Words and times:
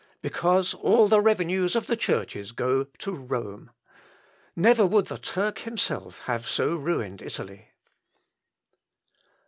Because 0.23 0.73
all 0.73 1.07
the 1.07 1.21
revenues 1.21 1.75
of 1.75 1.85
the 1.85 1.95
churches 1.95 2.53
go 2.53 2.85
to 2.85 3.11
Rome. 3.13 3.69
Never 4.55 4.83
would 4.83 5.05
the 5.05 5.19
Turk 5.19 5.59
himself 5.59 6.21
have 6.21 6.47
so 6.47 6.73
ruined 6.73 7.21
Italy." 7.21 7.67